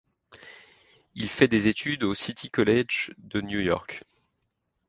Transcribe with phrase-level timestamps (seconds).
[1.13, 4.01] Il fait des études au City College of New York.